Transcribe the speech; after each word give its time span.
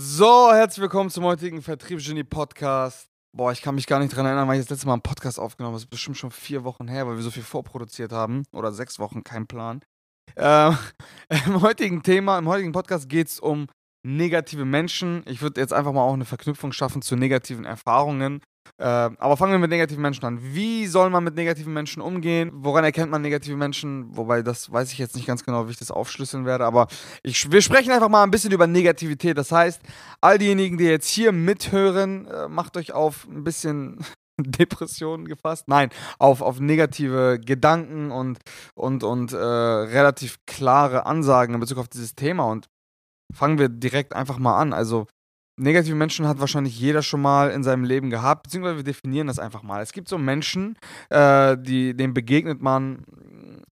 So, 0.00 0.52
herzlich 0.52 0.80
willkommen 0.80 1.10
zum 1.10 1.24
heutigen 1.24 1.60
Vertriebsgenie 1.60 2.22
Podcast. 2.22 3.10
Boah, 3.36 3.50
ich 3.50 3.62
kann 3.62 3.74
mich 3.74 3.88
gar 3.88 3.98
nicht 3.98 4.14
dran 4.14 4.26
erinnern, 4.26 4.46
weil 4.46 4.54
ich 4.54 4.64
das 4.64 4.70
letzte 4.70 4.86
Mal 4.86 4.92
einen 4.92 5.02
Podcast 5.02 5.40
aufgenommen 5.40 5.72
habe. 5.72 5.78
Das 5.78 5.86
ist 5.86 5.90
bestimmt 5.90 6.16
schon 6.16 6.30
vier 6.30 6.62
Wochen 6.62 6.86
her, 6.86 7.08
weil 7.08 7.16
wir 7.16 7.22
so 7.24 7.32
viel 7.32 7.42
vorproduziert 7.42 8.12
haben. 8.12 8.44
Oder 8.52 8.70
sechs 8.70 9.00
Wochen, 9.00 9.24
kein 9.24 9.48
Plan. 9.48 9.80
Ähm, 10.36 10.78
Im 11.46 11.62
heutigen 11.62 12.04
Thema, 12.04 12.38
im 12.38 12.46
heutigen 12.46 12.70
Podcast 12.70 13.08
geht 13.08 13.26
es 13.26 13.40
um 13.40 13.66
negative 14.06 14.64
Menschen. 14.64 15.24
Ich 15.26 15.42
würde 15.42 15.60
jetzt 15.60 15.72
einfach 15.72 15.92
mal 15.92 16.02
auch 16.02 16.14
eine 16.14 16.26
Verknüpfung 16.26 16.70
schaffen 16.70 17.02
zu 17.02 17.16
negativen 17.16 17.64
Erfahrungen. 17.64 18.40
Äh, 18.76 18.84
aber 18.84 19.36
fangen 19.36 19.52
wir 19.52 19.58
mit 19.58 19.70
negativen 19.70 20.02
Menschen 20.02 20.24
an. 20.24 20.38
Wie 20.42 20.86
soll 20.86 21.10
man 21.10 21.24
mit 21.24 21.34
negativen 21.34 21.72
Menschen 21.72 22.02
umgehen? 22.02 22.50
Woran 22.52 22.84
erkennt 22.84 23.10
man 23.10 23.22
negative 23.22 23.56
Menschen? 23.56 24.16
Wobei, 24.16 24.42
das 24.42 24.70
weiß 24.70 24.92
ich 24.92 24.98
jetzt 24.98 25.16
nicht 25.16 25.26
ganz 25.26 25.44
genau, 25.44 25.66
wie 25.66 25.72
ich 25.72 25.78
das 25.78 25.90
aufschlüsseln 25.90 26.44
werde. 26.44 26.64
Aber 26.64 26.88
ich, 27.22 27.50
wir 27.50 27.62
sprechen 27.62 27.90
einfach 27.92 28.08
mal 28.08 28.22
ein 28.22 28.30
bisschen 28.30 28.52
über 28.52 28.66
Negativität. 28.66 29.38
Das 29.38 29.52
heißt, 29.52 29.80
all 30.20 30.38
diejenigen, 30.38 30.78
die 30.78 30.84
jetzt 30.84 31.08
hier 31.08 31.32
mithören, 31.32 32.26
äh, 32.26 32.48
macht 32.48 32.76
euch 32.76 32.92
auf 32.92 33.26
ein 33.28 33.44
bisschen 33.44 34.04
Depressionen 34.38 35.26
gefasst. 35.26 35.68
Nein, 35.68 35.90
auf, 36.18 36.42
auf 36.42 36.60
negative 36.60 37.40
Gedanken 37.44 38.10
und, 38.10 38.38
und, 38.74 39.02
und 39.02 39.32
äh, 39.32 39.36
relativ 39.36 40.38
klare 40.46 41.06
Ansagen 41.06 41.54
in 41.54 41.60
Bezug 41.60 41.78
auf 41.78 41.88
dieses 41.88 42.14
Thema. 42.14 42.44
Und 42.44 42.66
fangen 43.32 43.58
wir 43.58 43.68
direkt 43.68 44.14
einfach 44.14 44.38
mal 44.38 44.58
an. 44.58 44.72
Also, 44.72 45.06
negative 45.58 45.96
Menschen 45.96 46.26
hat 46.26 46.40
wahrscheinlich 46.40 46.78
jeder 46.78 47.02
schon 47.02 47.20
mal 47.20 47.50
in 47.50 47.62
seinem 47.62 47.84
Leben 47.84 48.10
gehabt, 48.10 48.44
beziehungsweise 48.44 48.76
wir 48.78 48.84
definieren 48.84 49.26
das 49.26 49.38
einfach 49.38 49.62
mal. 49.62 49.82
Es 49.82 49.92
gibt 49.92 50.08
so 50.08 50.18
Menschen, 50.18 50.76
äh, 51.10 51.56
die, 51.58 51.94
denen 51.96 52.14
begegnet 52.14 52.62
man 52.62 53.04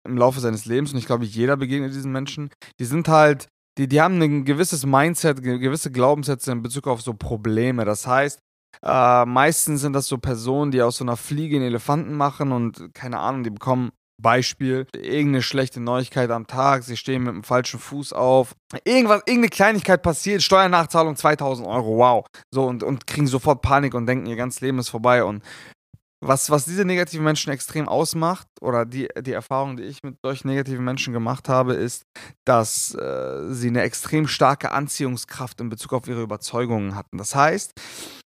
im 0.05 0.17
Laufe 0.17 0.41
seines 0.41 0.65
Lebens 0.65 0.93
und 0.93 0.99
ich 0.99 1.07
glaube, 1.07 1.25
jeder 1.25 1.57
begegnet 1.57 1.95
diesen 1.95 2.13
Menschen. 2.13 2.51
Die 2.79 2.85
sind 2.85 3.09
halt, 3.09 3.49
die, 3.77 3.89
die 3.89 4.01
haben 4.01 4.21
ein 4.21 4.45
gewisses 4.45 4.85
Mindset, 4.87 5.43
gewisse 5.43 5.91
Glaubenssätze 5.91 6.53
in 6.53 6.63
Bezug 6.63 6.87
auf 6.87 7.03
so 7.03 7.15
Probleme. 7.15 7.85
Das 7.85 8.07
heißt, 8.07 8.41
äh, 8.83 9.25
meistens 9.25 9.81
sind 9.81 9.93
das 9.93 10.07
so 10.07 10.19
Personen, 10.19 10.71
die 10.71 10.83
aus 10.83 10.97
so 10.99 11.05
einer 11.05 11.17
Fliege 11.17 11.57
einen 11.57 11.67
Elefanten 11.67 12.15
machen 12.15 12.53
und 12.53 12.95
keine 12.95 13.19
Ahnung, 13.19 13.45
die 13.45 13.51
bekommen 13.51 13.91
Beispiel, 14.21 14.87
irgendeine 14.95 15.43
schlechte 15.43 15.81
Neuigkeit 15.81 16.31
am 16.31 16.47
Tag, 16.47 16.83
sie 16.83 16.97
stehen 16.97 17.23
mit 17.23 17.35
dem 17.35 17.45
falschen 17.45 17.79
Fuß 17.79 18.13
auf, 18.13 18.55
irgendwas, 18.85 19.23
irgendeine 19.27 19.51
Kleinigkeit 19.51 20.03
passiert, 20.03 20.43
Steuernachzahlung 20.43 21.17
2000 21.17 21.67
Euro, 21.67 21.99
wow. 21.99 22.27
So 22.53 22.67
und, 22.67 22.83
und 22.83 23.07
kriegen 23.07 23.27
sofort 23.27 23.63
Panik 23.63 23.95
und 23.95 24.07
denken, 24.07 24.27
ihr 24.27 24.37
ganzes 24.37 24.61
Leben 24.61 24.79
ist 24.79 24.89
vorbei. 24.89 25.23
Und 25.23 25.43
was, 26.21 26.51
was 26.51 26.65
diese 26.65 26.85
negativen 26.85 27.25
Menschen 27.25 27.53
extrem 27.53 27.89
ausmacht, 27.89 28.49
oder 28.61 28.85
die, 28.85 29.09
die 29.21 29.33
Erfahrung, 29.33 29.77
die 29.77 29.85
ich 29.85 30.03
mit 30.03 30.17
solchen 30.25 30.49
negativen 30.49 30.85
Menschen 30.85 31.13
gemacht 31.13 31.49
habe, 31.49 31.75
ist, 31.75 32.03
dass 32.45 32.95
äh, 32.95 33.53
sie 33.53 33.69
eine 33.69 33.83
extrem 33.83 34.27
starke 34.27 34.73
Anziehungskraft 34.73 35.61
in 35.61 35.69
Bezug 35.69 35.93
auf 35.93 36.09
ihre 36.09 36.23
Überzeugungen 36.23 36.97
hatten. 36.97 37.19
Das 37.19 37.37
heißt, 37.37 37.73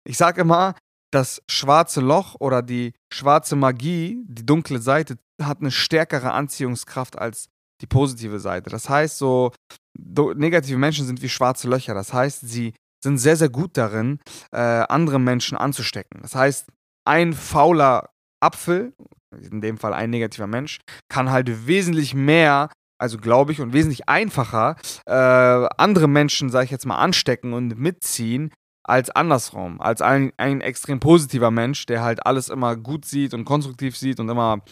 ich 0.07 0.19
sage 0.19 0.43
immer, 0.43 0.75
das 1.11 1.43
schwarze 1.49 2.01
Loch 2.01 2.37
oder 2.39 2.63
die 2.63 2.93
schwarze 3.13 3.57
Magie, 3.57 4.23
die 4.27 4.47
dunkle 4.47 4.79
Seite, 4.81 5.17
hat 5.43 5.61
eine 5.61 5.71
stärkere 5.71 6.33
Anziehungskraft 6.33 7.19
als 7.19 7.49
die 7.81 7.87
positive 7.87 8.39
Seite. 8.39 8.71
Das 8.71 8.89
heißt, 8.89 9.19
so 9.19 9.53
negative 9.99 10.79
Menschen 10.79 11.07
sind 11.07 11.23
wie 11.23 11.29
schwarze 11.29 11.69
Löcher. 11.69 11.95
Das 11.95 12.13
heißt, 12.13 12.49
sie 12.49 12.75
sind 13.03 13.19
sehr, 13.19 13.37
sehr 13.37 13.49
gut 13.49 13.77
darin, 13.77 14.21
äh, 14.53 14.59
andere 14.59 15.19
Menschen 15.19 15.57
anzustecken. 15.57 16.21
Das 16.23 16.35
heißt, 16.35 16.69
ein 17.07 17.33
fauler 17.33 18.11
Apfel, 18.41 18.93
in 19.35 19.61
dem 19.61 19.79
Fall 19.79 19.95
ein 19.95 20.11
negativer 20.11 20.47
Mensch, 20.47 20.79
kann 21.09 21.31
halt 21.31 21.67
wesentlich 21.67 22.15
mehr, 22.15 22.71
also 23.01 23.19
glaube 23.19 23.53
ich, 23.53 23.61
und 23.61 23.73
wesentlich 23.73 24.09
einfacher 24.09 24.77
äh, 25.07 25.13
andere 25.13 26.09
Menschen, 26.09 26.51
sage 26.51 26.67
ich 26.67 26.71
jetzt 26.71 26.87
mal, 26.87 26.99
anstecken 26.99 27.55
und 27.55 27.79
mitziehen, 27.79 28.53
als 28.83 29.11
andersrum, 29.11 29.81
als 29.81 30.03
ein, 30.03 30.33
ein 30.37 30.61
extrem 30.61 31.01
positiver 31.01 31.51
Mensch, 31.51 31.87
der 31.87 32.03
halt 32.03 32.27
alles 32.27 32.49
immer 32.49 32.77
gut 32.77 33.05
sieht 33.05 33.35
und 33.35 33.45
konstruktiv 33.45 33.97
sieht 33.97 34.21
und 34.21 34.29
immer 34.29 34.63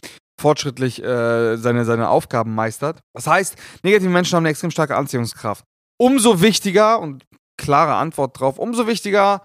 fortschrittlich 0.40 1.02
äh, 1.02 1.56
seine, 1.56 1.84
seine 1.84 2.08
Aufgaben 2.08 2.54
meistert. 2.54 3.00
Das 3.14 3.26
heißt, 3.26 3.56
negative 3.82 4.10
Menschen 4.10 4.36
haben 4.36 4.42
eine 4.42 4.50
extrem 4.50 4.70
starke 4.70 4.96
Anziehungskraft. 4.96 5.64
Umso 6.00 6.40
wichtiger, 6.40 7.00
und 7.00 7.24
klare 7.60 7.94
Antwort 7.94 8.38
drauf, 8.38 8.58
umso 8.58 8.86
wichtiger 8.86 9.42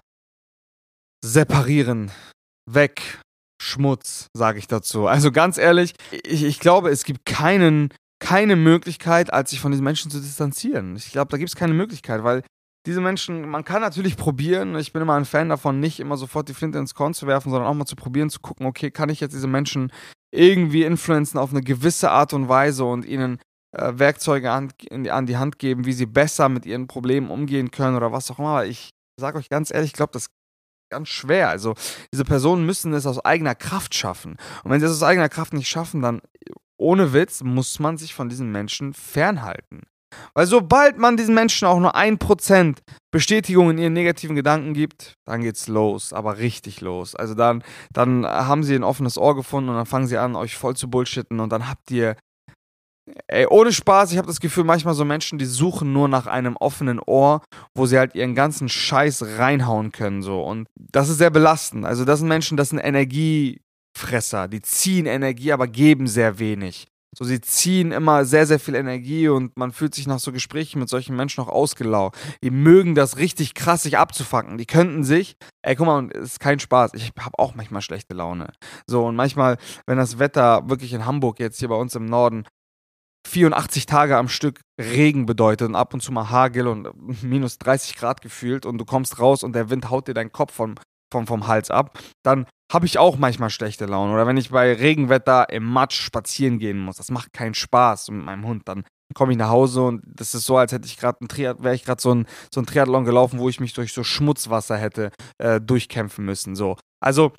separieren, 1.24 2.10
weg, 2.70 3.20
Schmutz, 3.60 4.28
sage 4.34 4.58
ich 4.58 4.68
dazu. 4.68 5.06
Also 5.06 5.32
ganz 5.32 5.58
ehrlich, 5.58 5.94
ich, 6.10 6.44
ich 6.44 6.60
glaube, 6.60 6.90
es 6.90 7.04
gibt 7.04 7.24
keinen, 7.24 7.92
keine 8.20 8.56
Möglichkeit, 8.56 9.32
als 9.32 9.50
sich 9.50 9.60
von 9.60 9.72
diesen 9.72 9.84
Menschen 9.84 10.10
zu 10.10 10.20
distanzieren. 10.20 10.96
Ich 10.96 11.10
glaube, 11.10 11.30
da 11.30 11.38
gibt 11.38 11.48
es 11.48 11.56
keine 11.56 11.74
Möglichkeit, 11.74 12.22
weil 12.22 12.42
diese 12.86 13.00
Menschen, 13.00 13.48
man 13.48 13.64
kann 13.64 13.80
natürlich 13.80 14.16
probieren, 14.18 14.76
ich 14.76 14.92
bin 14.92 15.02
immer 15.02 15.14
ein 15.14 15.24
Fan 15.24 15.48
davon, 15.48 15.80
nicht 15.80 16.00
immer 16.00 16.16
sofort 16.16 16.48
die 16.48 16.54
Flinte 16.54 16.78
ins 16.78 16.94
Korn 16.94 17.14
zu 17.14 17.26
werfen, 17.26 17.50
sondern 17.50 17.68
auch 17.68 17.74
mal 17.74 17.86
zu 17.86 17.96
probieren, 17.96 18.30
zu 18.30 18.40
gucken, 18.40 18.66
okay, 18.66 18.90
kann 18.90 19.08
ich 19.08 19.20
jetzt 19.20 19.34
diese 19.34 19.46
Menschen 19.46 19.92
irgendwie 20.32 20.84
influenzen 20.84 21.38
auf 21.38 21.50
eine 21.50 21.62
gewisse 21.62 22.10
Art 22.10 22.32
und 22.32 22.48
Weise 22.48 22.84
und 22.84 23.04
ihnen 23.04 23.38
äh, 23.72 23.92
Werkzeuge 23.96 24.50
an, 24.50 24.72
die, 24.80 25.10
an 25.10 25.26
die 25.26 25.36
Hand 25.36 25.58
geben, 25.58 25.86
wie 25.86 25.92
sie 25.92 26.06
besser 26.06 26.48
mit 26.48 26.66
ihren 26.66 26.86
Problemen 26.86 27.30
umgehen 27.30 27.70
können 27.70 27.96
oder 27.96 28.12
was 28.12 28.30
auch 28.30 28.38
immer. 28.38 28.48
Aber 28.48 28.66
ich 28.66 28.90
sage 29.18 29.38
euch 29.38 29.48
ganz 29.48 29.72
ehrlich, 29.72 29.90
ich 29.90 29.96
glaube, 29.96 30.12
das 30.12 30.22
ist 30.22 30.30
ganz 30.90 31.08
schwer. 31.08 31.48
Also 31.48 31.74
diese 32.12 32.24
Personen 32.24 32.66
müssen 32.66 32.92
es 32.92 33.06
aus 33.06 33.24
eigener 33.24 33.54
Kraft 33.54 33.94
schaffen. 33.94 34.36
Und 34.64 34.70
wenn 34.70 34.80
sie 34.80 34.86
es 34.86 34.92
aus 34.92 35.02
eigener 35.02 35.28
Kraft 35.28 35.52
nicht 35.52 35.68
schaffen, 35.68 36.02
dann 36.02 36.20
ohne 36.76 37.12
Witz 37.12 37.42
muss 37.42 37.78
man 37.78 37.96
sich 37.96 38.14
von 38.14 38.28
diesen 38.28 38.50
Menschen 38.50 38.92
fernhalten. 38.92 39.82
Weil 40.34 40.46
sobald 40.46 40.98
man 40.98 41.16
diesen 41.16 41.34
Menschen 41.34 41.66
auch 41.66 41.78
nur 41.78 41.94
ein 41.94 42.18
Prozent 42.18 42.80
Bestätigung 43.12 43.70
in 43.70 43.78
ihren 43.78 43.92
negativen 43.92 44.36
Gedanken 44.36 44.74
gibt, 44.74 45.14
dann 45.24 45.42
geht's 45.42 45.68
los, 45.68 46.12
aber 46.12 46.38
richtig 46.38 46.80
los. 46.80 47.14
Also 47.14 47.34
dann, 47.34 47.62
dann 47.92 48.26
haben 48.26 48.64
sie 48.64 48.74
ein 48.74 48.84
offenes 48.84 49.18
Ohr 49.18 49.36
gefunden 49.36 49.70
und 49.70 49.76
dann 49.76 49.86
fangen 49.86 50.06
sie 50.06 50.18
an, 50.18 50.36
euch 50.36 50.56
voll 50.56 50.76
zu 50.76 50.90
bullshitten 50.90 51.40
und 51.40 51.52
dann 51.52 51.68
habt 51.68 51.90
ihr 51.90 52.16
Ey, 53.26 53.46
ohne 53.46 53.70
Spaß, 53.70 54.12
ich 54.12 54.18
habe 54.18 54.28
das 54.28 54.40
Gefühl, 54.40 54.64
manchmal 54.64 54.94
so 54.94 55.04
Menschen, 55.04 55.38
die 55.38 55.44
suchen 55.44 55.92
nur 55.92 56.08
nach 56.08 56.26
einem 56.26 56.56
offenen 56.56 56.98
Ohr, 57.00 57.42
wo 57.74 57.84
sie 57.84 57.98
halt 57.98 58.14
ihren 58.14 58.34
ganzen 58.34 58.70
Scheiß 58.70 59.38
reinhauen 59.38 59.92
können, 59.92 60.22
so. 60.22 60.42
Und 60.42 60.68
das 60.74 61.10
ist 61.10 61.18
sehr 61.18 61.30
belastend. 61.30 61.84
Also, 61.84 62.06
das 62.06 62.20
sind 62.20 62.28
Menschen, 62.28 62.56
das 62.56 62.70
sind 62.70 62.78
Energiefresser. 62.78 64.48
Die 64.48 64.62
ziehen 64.62 65.04
Energie, 65.04 65.52
aber 65.52 65.68
geben 65.68 66.06
sehr 66.06 66.38
wenig. 66.38 66.86
So, 67.16 67.24
sie 67.24 67.40
ziehen 67.40 67.92
immer 67.92 68.24
sehr, 68.24 68.46
sehr 68.46 68.58
viel 68.58 68.74
Energie 68.74 69.28
und 69.28 69.56
man 69.56 69.72
fühlt 69.72 69.94
sich 69.94 70.06
nach 70.06 70.18
so 70.18 70.32
Gesprächen 70.32 70.78
mit 70.80 70.88
solchen 70.88 71.16
Menschen 71.16 71.42
auch 71.42 71.48
ausgelaugt. 71.48 72.18
Die 72.42 72.50
mögen 72.50 72.94
das 72.94 73.18
richtig 73.18 73.54
krass, 73.54 73.82
sich 73.82 73.98
abzufangen. 73.98 74.58
Die 74.58 74.66
könnten 74.66 75.04
sich, 75.04 75.36
ey, 75.62 75.76
guck 75.76 75.86
mal, 75.86 76.10
ist 76.10 76.40
kein 76.40 76.58
Spaß. 76.58 76.92
Ich 76.94 77.12
habe 77.18 77.38
auch 77.38 77.54
manchmal 77.54 77.82
schlechte 77.82 78.14
Laune. 78.14 78.52
So, 78.86 79.06
und 79.06 79.16
manchmal, 79.16 79.58
wenn 79.86 79.98
das 79.98 80.18
Wetter 80.18 80.68
wirklich 80.68 80.92
in 80.92 81.06
Hamburg 81.06 81.40
jetzt 81.40 81.58
hier 81.58 81.68
bei 81.68 81.76
uns 81.76 81.94
im 81.94 82.06
Norden 82.06 82.44
84 83.26 83.86
Tage 83.86 84.16
am 84.16 84.28
Stück 84.28 84.60
Regen 84.80 85.26
bedeutet 85.26 85.68
und 85.68 85.76
ab 85.76 85.94
und 85.94 86.00
zu 86.00 86.12
mal 86.12 86.30
Hagel 86.30 86.66
und 86.66 87.22
minus 87.22 87.58
30 87.58 87.96
Grad 87.96 88.20
gefühlt 88.20 88.66
und 88.66 88.78
du 88.78 88.84
kommst 88.84 89.18
raus 89.18 89.42
und 89.42 89.54
der 89.54 89.70
Wind 89.70 89.90
haut 89.90 90.08
dir 90.08 90.14
deinen 90.14 90.32
Kopf 90.32 90.52
vom, 90.52 90.74
vom, 91.12 91.26
vom 91.26 91.46
Hals 91.46 91.70
ab, 91.70 91.98
dann 92.22 92.46
habe 92.72 92.86
ich 92.86 92.98
auch 92.98 93.16
manchmal 93.16 93.50
schlechte 93.50 93.86
Laune. 93.86 94.12
Oder 94.12 94.26
wenn 94.26 94.36
ich 94.36 94.50
bei 94.50 94.72
Regenwetter 94.72 95.48
im 95.50 95.64
Matsch 95.64 96.00
spazieren 96.00 96.58
gehen 96.58 96.78
muss, 96.78 96.96
das 96.96 97.10
macht 97.10 97.32
keinen 97.32 97.54
Spaß 97.54 98.10
mit 98.10 98.24
meinem 98.24 98.46
Hund. 98.46 98.62
Dann 98.66 98.84
komme 99.14 99.32
ich 99.32 99.38
nach 99.38 99.50
Hause 99.50 99.82
und 99.82 100.02
das 100.04 100.34
ist 100.34 100.46
so, 100.46 100.56
als 100.56 100.72
hätte 100.72 100.86
ich 100.86 100.96
gerade 100.96 101.18
wäre 101.20 101.74
ich 101.74 101.84
gerade 101.84 102.00
so 102.00 102.14
ein, 102.14 102.26
so 102.52 102.60
ein 102.60 102.66
Triathlon 102.66 103.04
gelaufen, 103.04 103.38
wo 103.38 103.48
ich 103.48 103.60
mich 103.60 103.74
durch 103.74 103.92
so 103.92 104.02
Schmutzwasser 104.02 104.76
hätte 104.76 105.10
äh, 105.38 105.60
durchkämpfen 105.60 106.24
müssen. 106.24 106.56
So. 106.56 106.76
Also 107.00 107.32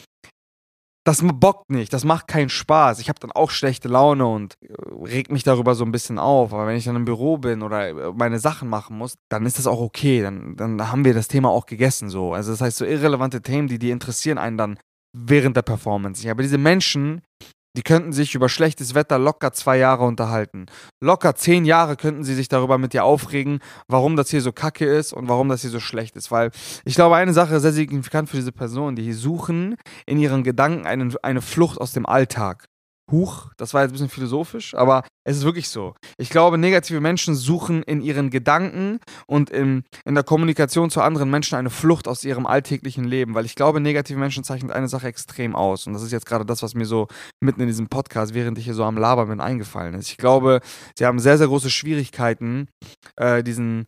das 1.05 1.21
bockt 1.21 1.69
nicht, 1.69 1.93
das 1.93 2.03
macht 2.03 2.27
keinen 2.27 2.49
Spaß. 2.49 2.99
Ich 2.99 3.09
habe 3.09 3.19
dann 3.19 3.31
auch 3.31 3.51
schlechte 3.51 3.87
Laune 3.87 4.25
und 4.25 4.55
äh, 4.61 4.73
reg 5.05 5.31
mich 5.31 5.43
darüber 5.43 5.75
so 5.75 5.85
ein 5.85 5.91
bisschen 5.91 6.17
auf. 6.17 6.51
Aber 6.51 6.65
wenn 6.65 6.77
ich 6.77 6.85
dann 6.85 6.95
im 6.95 7.05
Büro 7.05 7.37
bin 7.37 7.61
oder 7.61 7.89
äh, 7.89 8.13
meine 8.13 8.39
Sachen 8.39 8.69
machen 8.69 8.97
muss, 8.97 9.15
dann 9.29 9.45
ist 9.45 9.59
das 9.59 9.67
auch 9.67 9.79
okay. 9.79 10.23
Dann, 10.23 10.55
dann 10.55 10.91
haben 10.91 11.05
wir 11.05 11.13
das 11.13 11.27
Thema 11.27 11.49
auch 11.49 11.67
gegessen 11.67 12.09
so. 12.09 12.33
Also 12.33 12.51
das 12.51 12.61
heißt, 12.61 12.77
so 12.77 12.85
irrelevante 12.85 13.41
Themen, 13.41 13.67
die, 13.67 13.77
die 13.77 13.91
interessieren 13.91 14.39
einen 14.39 14.57
dann 14.57 14.79
während 15.15 15.55
der 15.55 15.61
Performance. 15.61 16.29
Aber 16.29 16.43
diese 16.43 16.57
Menschen, 16.57 17.21
die 17.77 17.83
könnten 17.83 18.13
sich 18.13 18.35
über 18.35 18.49
schlechtes 18.49 18.95
Wetter 18.95 19.19
locker 19.19 19.51
zwei 19.51 19.77
Jahre 19.77 20.05
unterhalten. 20.05 20.65
Locker 21.01 21.35
zehn 21.35 21.65
Jahre 21.65 21.95
könnten 21.95 22.23
sie 22.23 22.35
sich 22.35 22.47
darüber 22.47 22.77
mit 22.77 22.93
dir 22.93 23.03
aufregen, 23.03 23.59
warum 23.87 24.15
das 24.15 24.29
hier 24.29 24.41
so 24.41 24.51
kacke 24.51 24.85
ist 24.85 25.13
und 25.13 25.27
warum 25.27 25.49
das 25.49 25.61
hier 25.61 25.69
so 25.69 25.79
schlecht 25.79 26.15
ist. 26.15 26.31
Weil 26.31 26.51
ich 26.85 26.95
glaube, 26.95 27.15
eine 27.15 27.33
Sache 27.33 27.55
ist 27.55 27.63
sehr 27.63 27.73
signifikant 27.73 28.29
für 28.29 28.37
diese 28.37 28.51
Personen, 28.51 28.95
die 28.95 29.11
suchen 29.13 29.75
in 30.05 30.19
ihren 30.19 30.43
Gedanken 30.43 30.85
einen, 30.85 31.15
eine 31.21 31.41
Flucht 31.41 31.79
aus 31.79 31.91
dem 31.91 32.05
Alltag. 32.05 32.65
Huch, 33.11 33.51
das 33.57 33.73
war 33.73 33.83
jetzt 33.83 33.91
ein 33.91 33.93
bisschen 33.93 34.09
philosophisch, 34.09 34.73
aber 34.73 35.03
es 35.23 35.37
ist 35.37 35.43
wirklich 35.43 35.69
so. 35.69 35.93
Ich 36.17 36.29
glaube, 36.31 36.57
negative 36.57 36.99
Menschen 37.01 37.35
suchen 37.35 37.83
in 37.83 38.01
ihren 38.01 38.31
Gedanken 38.31 38.99
und 39.27 39.51
in, 39.51 39.83
in 40.05 40.15
der 40.15 40.23
Kommunikation 40.23 40.89
zu 40.89 41.01
anderen 41.01 41.29
Menschen 41.29 41.55
eine 41.55 41.69
Flucht 41.69 42.07
aus 42.07 42.23
ihrem 42.23 42.47
alltäglichen 42.47 43.05
Leben, 43.05 43.35
weil 43.35 43.45
ich 43.45 43.53
glaube, 43.53 43.79
negative 43.79 44.17
Menschen 44.17 44.43
zeichnen 44.43 44.71
eine 44.71 44.87
Sache 44.87 45.07
extrem 45.07 45.55
aus. 45.55 45.85
Und 45.85 45.93
das 45.93 46.01
ist 46.01 46.11
jetzt 46.11 46.25
gerade 46.25 46.45
das, 46.45 46.63
was 46.63 46.73
mir 46.73 46.85
so 46.85 47.07
mitten 47.39 47.61
in 47.61 47.67
diesem 47.67 47.87
Podcast, 47.87 48.33
während 48.33 48.57
ich 48.57 48.65
hier 48.65 48.73
so 48.73 48.83
am 48.83 48.97
Labern 48.97 49.29
bin, 49.29 49.39
eingefallen 49.39 49.93
ist. 49.93 50.09
Ich 50.09 50.17
glaube, 50.17 50.61
sie 50.97 51.05
haben 51.05 51.19
sehr, 51.19 51.37
sehr 51.37 51.47
große 51.47 51.69
Schwierigkeiten, 51.69 52.69
äh, 53.17 53.43
diesen 53.43 53.85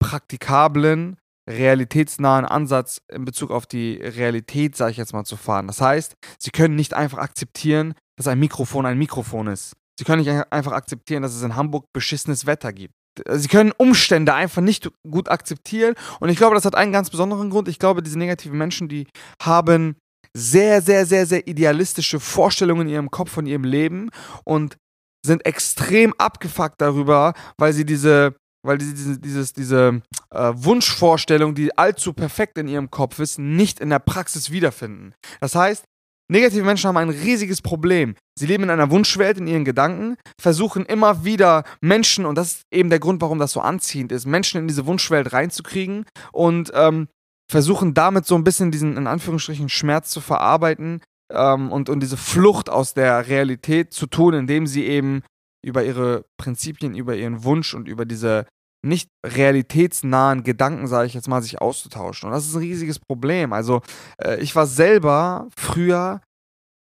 praktikablen, 0.00 1.16
realitätsnahen 1.48 2.44
Ansatz 2.44 3.00
in 3.10 3.24
Bezug 3.24 3.50
auf 3.50 3.66
die 3.66 3.94
Realität, 3.96 4.76
sage 4.76 4.92
ich 4.92 4.96
jetzt 4.96 5.12
mal, 5.12 5.24
zu 5.24 5.36
fahren. 5.36 5.66
Das 5.66 5.80
heißt, 5.80 6.14
sie 6.38 6.50
können 6.50 6.76
nicht 6.76 6.94
einfach 6.94 7.18
akzeptieren, 7.18 7.94
dass 8.18 8.26
ein 8.26 8.38
Mikrofon 8.38 8.84
ein 8.84 8.98
Mikrofon 8.98 9.46
ist. 9.46 9.74
Sie 9.98 10.04
können 10.04 10.22
nicht 10.22 10.52
einfach 10.52 10.72
akzeptieren, 10.72 11.22
dass 11.22 11.34
es 11.34 11.42
in 11.42 11.56
Hamburg 11.56 11.86
beschissenes 11.92 12.46
Wetter 12.46 12.72
gibt. 12.72 12.94
Sie 13.30 13.48
können 13.48 13.72
Umstände 13.76 14.34
einfach 14.34 14.62
nicht 14.62 14.90
gut 15.08 15.28
akzeptieren. 15.28 15.94
Und 16.20 16.28
ich 16.28 16.36
glaube, 16.36 16.54
das 16.54 16.64
hat 16.64 16.76
einen 16.76 16.92
ganz 16.92 17.10
besonderen 17.10 17.50
Grund. 17.50 17.66
Ich 17.68 17.78
glaube, 17.78 18.02
diese 18.02 18.18
negativen 18.18 18.58
Menschen, 18.58 18.88
die 18.88 19.08
haben 19.42 19.96
sehr, 20.36 20.82
sehr, 20.82 21.06
sehr, 21.06 21.26
sehr 21.26 21.48
idealistische 21.48 22.20
Vorstellungen 22.20 22.82
in 22.82 22.94
ihrem 22.94 23.10
Kopf 23.10 23.30
von 23.30 23.46
ihrem 23.46 23.64
Leben 23.64 24.10
und 24.44 24.76
sind 25.24 25.44
extrem 25.46 26.14
abgefuckt 26.14 26.80
darüber, 26.80 27.34
weil 27.56 27.72
sie 27.72 27.84
diese 27.84 28.36
weil 28.66 28.76
diese, 28.76 28.94
diese, 28.94 29.18
dieses, 29.18 29.52
diese 29.52 30.02
äh, 30.30 30.52
Wunschvorstellung, 30.54 31.54
die 31.54 31.76
allzu 31.78 32.12
perfekt 32.12 32.58
in 32.58 32.66
ihrem 32.66 32.90
Kopf 32.90 33.18
ist, 33.20 33.38
nicht 33.38 33.78
in 33.80 33.88
der 33.88 34.00
Praxis 34.00 34.50
wiederfinden. 34.50 35.14
Das 35.40 35.54
heißt, 35.54 35.84
negative 36.28 36.64
Menschen 36.64 36.88
haben 36.88 36.96
ein 36.96 37.10
riesiges 37.10 37.62
Problem. 37.62 38.14
Sie 38.38 38.46
leben 38.46 38.64
in 38.64 38.70
einer 38.70 38.90
Wunschwelt 38.90 39.38
in 39.38 39.46
ihren 39.46 39.64
Gedanken, 39.64 40.16
versuchen 40.40 40.86
immer 40.86 41.24
wieder 41.24 41.64
Menschen, 41.80 42.26
und 42.26 42.36
das 42.36 42.52
ist 42.52 42.62
eben 42.70 42.90
der 42.90 43.00
Grund, 43.00 43.20
warum 43.20 43.38
das 43.38 43.52
so 43.52 43.60
anziehend 43.60 44.12
ist, 44.12 44.26
Menschen 44.26 44.60
in 44.60 44.68
diese 44.68 44.86
Wunschwelt 44.86 45.32
reinzukriegen 45.32 46.04
und 46.32 46.70
ähm, 46.74 47.08
versuchen 47.50 47.94
damit 47.94 48.26
so 48.26 48.34
ein 48.34 48.44
bisschen 48.44 48.70
diesen, 48.70 48.96
in 48.96 49.06
Anführungsstrichen, 49.06 49.68
Schmerz 49.68 50.10
zu 50.10 50.20
verarbeiten 50.20 51.00
ähm, 51.32 51.72
und, 51.72 51.88
und 51.88 52.00
diese 52.00 52.16
Flucht 52.16 52.68
aus 52.68 52.94
der 52.94 53.28
Realität 53.28 53.92
zu 53.92 54.06
tun, 54.06 54.34
indem 54.34 54.66
sie 54.66 54.84
eben 54.84 55.22
über 55.64 55.84
ihre 55.84 56.24
Prinzipien, 56.36 56.94
über 56.94 57.16
ihren 57.16 57.44
Wunsch 57.44 57.74
und 57.74 57.88
über 57.88 58.04
diese 58.04 58.46
nicht 58.84 59.10
realitätsnahen 59.24 60.44
Gedanken, 60.44 60.86
sage 60.86 61.06
ich 61.06 61.14
jetzt 61.14 61.28
mal, 61.28 61.42
sich 61.42 61.60
auszutauschen. 61.60 62.28
Und 62.28 62.34
das 62.34 62.46
ist 62.46 62.54
ein 62.54 62.60
riesiges 62.60 62.98
Problem. 62.98 63.52
Also 63.52 63.82
äh, 64.22 64.40
ich 64.40 64.54
war 64.54 64.66
selber 64.66 65.48
früher 65.56 66.20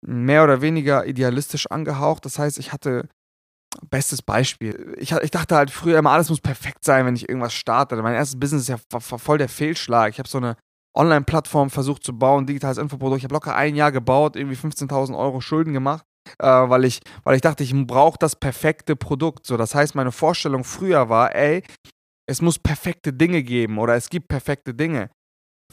mehr 0.05 0.43
oder 0.43 0.61
weniger 0.61 1.05
idealistisch 1.05 1.67
angehaucht. 1.69 2.25
Das 2.25 2.39
heißt, 2.39 2.57
ich 2.59 2.71
hatte 2.71 3.09
bestes 3.89 4.21
Beispiel. 4.21 4.95
Ich, 4.97 5.11
ich 5.11 5.31
dachte 5.31 5.55
halt 5.55 5.71
früher 5.71 5.99
immer, 5.99 6.11
alles 6.11 6.29
muss 6.29 6.41
perfekt 6.41 6.83
sein, 6.83 7.05
wenn 7.05 7.15
ich 7.15 7.29
irgendwas 7.29 7.53
starte. 7.53 7.95
Mein 7.97 8.15
erstes 8.15 8.39
Business 8.39 8.63
ist 8.63 8.69
ja 8.69 8.77
war, 8.89 9.01
war 9.11 9.19
voll 9.19 9.37
der 9.37 9.49
Fehlschlag. 9.49 10.11
Ich 10.11 10.19
habe 10.19 10.29
so 10.29 10.37
eine 10.37 10.55
Online-Plattform 10.97 11.69
versucht 11.69 12.03
zu 12.03 12.17
bauen, 12.17 12.45
digitales 12.45 12.77
Infoprodukt. 12.77 13.19
Ich 13.19 13.23
habe 13.23 13.33
locker 13.33 13.55
ein 13.55 13.75
Jahr 13.75 13.91
gebaut, 13.91 14.35
irgendwie 14.35 14.57
15.000 14.57 15.17
Euro 15.17 15.39
Schulden 15.39 15.73
gemacht 15.73 16.05
äh, 16.39 16.47
weil, 16.47 16.85
ich, 16.85 17.01
weil 17.23 17.35
ich 17.35 17.41
dachte, 17.41 17.63
ich 17.63 17.73
brauche 17.87 18.17
das 18.19 18.35
perfekte 18.35 18.95
Produkt. 18.95 19.45
So, 19.45 19.57
das 19.57 19.75
heißt, 19.75 19.95
meine 19.95 20.11
Vorstellung 20.11 20.63
früher 20.63 21.09
war, 21.09 21.35
ey, 21.35 21.63
es 22.27 22.41
muss 22.41 22.59
perfekte 22.59 23.13
Dinge 23.13 23.43
geben 23.43 23.77
oder 23.77 23.95
es 23.95 24.09
gibt 24.09 24.27
perfekte 24.27 24.73
Dinge. 24.73 25.09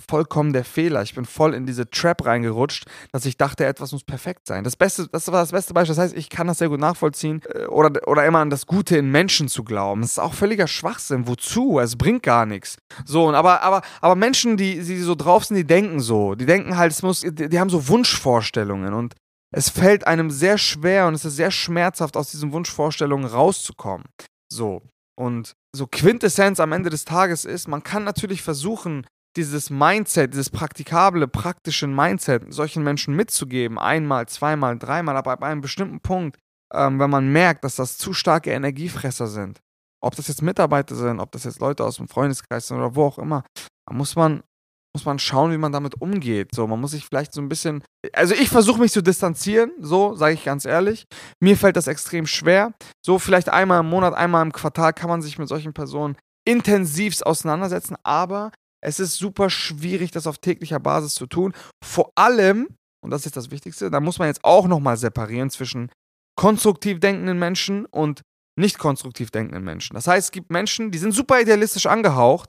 Vollkommen 0.09 0.53
der 0.53 0.65
Fehler. 0.65 1.03
Ich 1.03 1.17
bin 1.17 1.25
voll 1.25 1.55
in 1.55 1.67
diese 1.67 1.91
Trap 1.91 2.25
reingerutscht, 2.25 2.85
dass 3.11 3.27
ich 3.27 3.37
dachte, 3.37 3.67
etwas 3.67 3.91
muss 3.91 4.05
perfekt 4.05 4.47
sein. 4.47 4.63
Das 4.63 4.77
Beste, 4.77 5.09
das 5.09 5.27
war 5.27 5.41
das 5.41 5.51
beste 5.51 5.75
Beispiel. 5.75 5.97
Das 5.97 6.05
heißt, 6.05 6.17
ich 6.17 6.31
kann 6.31 6.47
das 6.47 6.59
sehr 6.59 6.69
gut 6.69 6.79
nachvollziehen 6.79 7.43
äh, 7.53 7.65
oder, 7.65 8.07
oder 8.07 8.25
immer 8.25 8.39
an 8.39 8.51
das 8.51 8.67
Gute 8.67 8.97
in 8.97 9.11
Menschen 9.11 9.49
zu 9.49 9.65
glauben. 9.65 10.03
Das 10.03 10.13
ist 10.13 10.19
auch 10.21 10.35
völliger 10.35 10.69
Schwachsinn. 10.69 11.27
Wozu? 11.27 11.81
Es 11.81 11.97
bringt 11.97 12.23
gar 12.23 12.47
nichts. 12.47 12.77
So, 13.05 13.29
aber, 13.33 13.63
aber, 13.63 13.83
aber 14.01 14.15
Menschen, 14.15 14.57
die, 14.57 14.81
die 14.81 14.99
so 14.99 15.17
drauf 15.17 15.45
sind, 15.45 15.57
die 15.57 15.67
denken 15.67 15.99
so. 15.99 16.37
Die 16.37 16.47
denken 16.47 16.77
halt, 16.77 16.93
es 16.93 17.03
muss, 17.03 17.23
die, 17.23 17.49
die 17.49 17.59
haben 17.59 17.71
so 17.71 17.89
Wunschvorstellungen 17.89 18.95
und 18.95 19.17
es 19.51 19.71
fällt 19.71 20.07
einem 20.07 20.31
sehr 20.31 20.59
schwer 20.59 21.07
und 21.07 21.15
es 21.15 21.25
ist 21.25 21.37
sehr 21.37 21.51
schmerzhaft, 21.51 22.17
aus 22.17 22.31
diesen 22.31 22.53
Wunschvorstellungen 22.53 23.27
rauszukommen. 23.27 24.07
So. 24.53 24.83
Und 25.19 25.55
so 25.75 25.87
Quintessenz 25.87 26.61
am 26.61 26.73
Ende 26.73 26.91
des 26.91 27.05
Tages 27.05 27.45
ist, 27.45 27.67
man 27.67 27.83
kann 27.83 28.05
natürlich 28.05 28.43
versuchen, 28.43 29.07
dieses 29.37 29.71
Mindset, 29.71 30.33
dieses 30.33 30.51
praktikable, 30.51 31.29
praktische 31.29 31.87
Mindset 31.87 32.53
solchen 32.53 32.83
Menschen 32.83 33.15
mitzugeben, 33.15 33.79
einmal, 33.79 34.27
zweimal, 34.27 34.79
dreimal, 34.79 35.17
aber 35.17 35.33
ab 35.33 35.43
einem 35.43 35.61
bestimmten 35.61 36.01
Punkt, 36.01 36.39
ähm, 36.73 36.99
wenn 36.99 37.11
man 37.11 37.31
merkt, 37.33 37.65
dass 37.65 37.77
das 37.77 37.99
zu 37.99 38.13
starke 38.13 38.51
Energiefresser 38.51 39.27
sind, 39.27 39.61
ob 40.01 40.17
das 40.17 40.29
jetzt 40.29 40.43
Mitarbeiter 40.43 40.95
sind, 40.95 41.21
ob 41.21 41.33
das 41.33 41.45
jetzt 41.45 41.61
Leute 41.61 41.85
aus 41.85 41.97
dem 41.97 42.09
Freundeskreis 42.09 42.69
sind 42.69 42.79
oder 42.79 42.95
wo 42.95 43.05
auch 43.05 43.19
immer, 43.19 43.45
da 43.87 43.95
muss 43.95 44.17
man 44.17 44.43
muss 44.95 45.05
man 45.05 45.19
schauen, 45.19 45.53
wie 45.53 45.59
man 45.59 45.73
damit 45.73 46.01
umgeht. 46.01 46.55
So, 46.55 46.67
man 46.67 46.81
muss 46.81 46.93
sich 46.93 47.05
vielleicht 47.05 47.33
so 47.33 47.41
ein 47.41 47.49
bisschen. 47.49 47.83
Also 48.13 48.35
ich 48.35 48.49
versuche 48.49 48.81
mich 48.81 48.93
zu 48.93 49.03
distanzieren, 49.03 49.73
so 49.81 50.15
sage 50.15 50.35
ich 50.35 50.45
ganz 50.45 50.65
ehrlich. 50.65 51.05
Mir 51.41 51.57
fällt 51.57 51.77
das 51.77 51.87
extrem 51.87 52.27
schwer. 52.27 52.73
So 53.05 53.19
vielleicht 53.19 53.49
einmal 53.49 53.81
im 53.81 53.89
Monat, 53.89 54.15
einmal 54.15 54.45
im 54.45 54.53
Quartal 54.53 54.93
kann 54.93 55.09
man 55.09 55.23
sich 55.23 55.39
mit 55.39 55.49
solchen 55.49 55.73
Personen 55.73 56.17
intensivst 56.47 57.27
auseinandersetzen, 57.27 57.97
aber 58.03 58.53
es 58.81 59.01
ist 59.01 59.17
super 59.17 59.51
schwierig, 59.51 60.13
das 60.13 60.27
auf 60.27 60.39
täglicher 60.39 60.81
Basis 60.81 61.15
zu 61.15 61.27
tun. 61.27 61.53
Vor 61.85 62.13
allem, 62.15 62.69
und 63.05 63.11
das 63.11 63.27
ist 63.27 63.37
das 63.37 63.51
Wichtigste, 63.51 63.91
da 63.91 64.01
muss 64.01 64.19
man 64.19 64.29
jetzt 64.29 64.45
auch 64.45 64.67
nochmal 64.67 64.97
separieren 64.97 65.51
zwischen 65.51 65.91
konstruktiv 66.37 67.01
denkenden 67.01 67.39
Menschen 67.39 67.85
und 67.87 68.23
nicht 68.59 68.79
konstruktiv 68.79 69.31
denkenden 69.31 69.65
Menschen. 69.65 69.95
Das 69.95 70.07
heißt, 70.07 70.29
es 70.29 70.33
gibt 70.33 70.51
Menschen, 70.51 70.91
die 70.91 70.99
sind 70.99 71.13
super 71.13 71.41
idealistisch 71.41 71.87
angehaucht, 71.87 72.49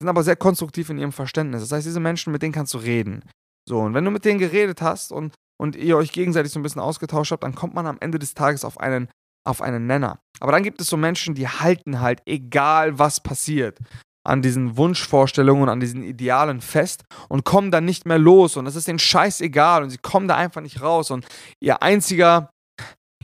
sind 0.00 0.08
aber 0.08 0.22
sehr 0.22 0.36
konstruktiv 0.36 0.90
in 0.90 0.98
ihrem 0.98 1.12
Verständnis. 1.12 1.60
Das 1.60 1.72
heißt, 1.72 1.86
diese 1.86 2.00
Menschen, 2.00 2.32
mit 2.32 2.42
denen 2.42 2.52
kannst 2.52 2.74
du 2.74 2.78
reden. 2.78 3.22
So, 3.68 3.80
und 3.80 3.94
wenn 3.94 4.04
du 4.04 4.10
mit 4.10 4.24
denen 4.24 4.38
geredet 4.38 4.80
hast 4.80 5.12
und, 5.12 5.34
und 5.60 5.76
ihr 5.76 5.96
euch 5.96 6.12
gegenseitig 6.12 6.52
so 6.52 6.58
ein 6.58 6.62
bisschen 6.62 6.80
ausgetauscht 6.80 7.32
habt, 7.32 7.44
dann 7.44 7.54
kommt 7.54 7.74
man 7.74 7.86
am 7.86 7.98
Ende 8.00 8.18
des 8.18 8.34
Tages 8.34 8.64
auf 8.64 8.80
einen, 8.80 9.08
auf 9.46 9.60
einen 9.60 9.86
Nenner. 9.86 10.18
Aber 10.40 10.52
dann 10.52 10.62
gibt 10.62 10.80
es 10.80 10.88
so 10.88 10.96
Menschen, 10.96 11.34
die 11.34 11.46
halten 11.46 12.00
halt, 12.00 12.22
egal 12.24 12.98
was 12.98 13.20
passiert, 13.20 13.78
an 14.26 14.42
diesen 14.42 14.76
Wunschvorstellungen, 14.76 15.68
an 15.68 15.80
diesen 15.80 16.02
Idealen 16.02 16.60
fest 16.60 17.04
und 17.28 17.44
kommen 17.44 17.70
dann 17.70 17.84
nicht 17.84 18.06
mehr 18.06 18.18
los. 18.18 18.56
Und 18.56 18.66
es 18.66 18.76
ist 18.76 18.88
denen 18.88 18.98
scheißegal 18.98 19.82
und 19.82 19.90
sie 19.90 19.98
kommen 19.98 20.28
da 20.28 20.36
einfach 20.36 20.62
nicht 20.62 20.80
raus. 20.80 21.10
Und 21.10 21.26
ihr 21.60 21.82
einziger 21.82 22.50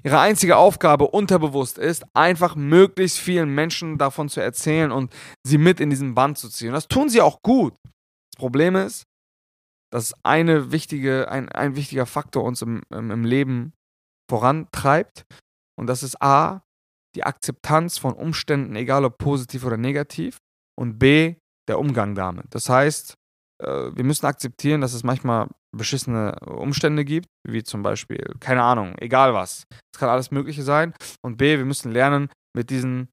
Ihre 0.06 0.20
einzige 0.20 0.56
Aufgabe 0.56 1.08
unterbewusst 1.08 1.79
ist, 1.79 2.05
einfach 2.14 2.55
möglichst 2.55 3.19
vielen 3.19 3.53
Menschen 3.53 3.99
davon 3.99 4.29
zu 4.29 4.41
erzählen 4.41 4.93
und 4.93 5.12
sie 5.44 5.58
mit 5.58 5.81
in 5.81 5.91
diesen 5.91 6.14
Band 6.14 6.38
zu 6.38 6.49
ziehen. 6.49 6.69
Und 6.69 6.75
das 6.75 6.87
tun 6.87 7.08
sie 7.08 7.20
auch 7.20 7.43
gut. 7.43 7.75
Das 7.82 8.38
Problem 8.38 8.76
ist, 8.76 9.08
dass 9.91 10.14
eine 10.23 10.70
wichtige, 10.70 11.29
ein, 11.29 11.49
ein 11.49 11.75
wichtiger 11.75 12.06
Faktor 12.06 12.44
uns 12.44 12.62
im, 12.62 12.82
im, 12.91 13.25
Leben 13.25 13.73
vorantreibt. 14.31 15.26
Und 15.76 15.88
das 15.88 16.05
ist 16.05 16.23
A, 16.23 16.62
die 17.17 17.25
Akzeptanz 17.25 17.99
von 17.99 18.12
Umständen, 18.14 18.76
egal 18.76 19.05
ob 19.05 19.19
positiv 19.19 19.64
oder 19.64 19.76
negativ. 19.76 20.38
Und 20.79 21.00
B, 21.00 21.35
der 21.67 21.81
Umgang 21.81 22.14
damit. 22.14 22.47
Das 22.50 22.69
heißt, 22.69 23.14
äh, 23.61 23.67
wir 23.67 24.05
müssen 24.05 24.26
akzeptieren, 24.26 24.83
dass 24.83 24.92
es 24.92 25.02
manchmal 25.02 25.49
beschissene 25.76 26.38
Umstände 26.40 27.04
gibt, 27.04 27.26
wie 27.47 27.62
zum 27.62 27.83
Beispiel, 27.83 28.35
keine 28.40 28.62
Ahnung, 28.62 28.95
egal 28.99 29.35
was. 29.35 29.64
Es 29.92 30.00
kann 30.00 30.09
alles 30.09 30.30
Mögliche 30.30 30.62
sein. 30.62 30.95
Und 31.23 31.37
B, 31.37 31.59
wir 31.59 31.64
müssen 31.64 31.92
lernen, 31.92 32.28
mit 32.54 32.71
diesen 32.71 33.09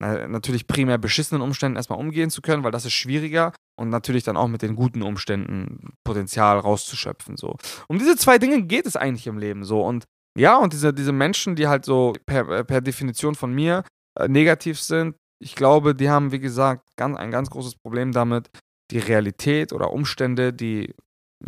natürlich 0.00 0.66
primär 0.66 0.98
beschissenen 0.98 1.40
Umständen 1.40 1.76
erstmal 1.76 1.98
umgehen 1.98 2.28
zu 2.30 2.42
können, 2.42 2.64
weil 2.64 2.72
das 2.72 2.84
ist 2.84 2.92
schwieriger 2.92 3.52
und 3.78 3.88
natürlich 3.88 4.24
dann 4.24 4.36
auch 4.36 4.48
mit 4.48 4.62
den 4.62 4.76
guten 4.76 5.02
Umständen 5.02 5.94
Potenzial 6.04 6.58
rauszuschöpfen. 6.58 7.36
So. 7.36 7.56
Um 7.88 7.98
diese 7.98 8.16
zwei 8.16 8.38
Dinge 8.38 8.62
geht 8.62 8.86
es 8.86 8.96
eigentlich 8.96 9.26
im 9.26 9.38
Leben 9.38 9.64
so. 9.64 9.82
Und 9.82 10.04
ja, 10.36 10.56
und 10.58 10.72
diese, 10.72 10.92
diese 10.92 11.12
Menschen, 11.12 11.54
die 11.54 11.68
halt 11.68 11.84
so 11.84 12.12
per, 12.26 12.64
per 12.64 12.80
Definition 12.80 13.34
von 13.34 13.54
mir 13.54 13.84
äh, 14.18 14.28
negativ 14.28 14.80
sind, 14.80 15.16
ich 15.40 15.54
glaube, 15.54 15.94
die 15.94 16.10
haben, 16.10 16.32
wie 16.32 16.40
gesagt, 16.40 16.82
ganz, 16.96 17.16
ein 17.16 17.30
ganz 17.30 17.50
großes 17.50 17.76
Problem 17.76 18.12
damit, 18.12 18.50
die 18.90 18.98
Realität 18.98 19.72
oder 19.72 19.92
Umstände, 19.92 20.52
die 20.52 20.94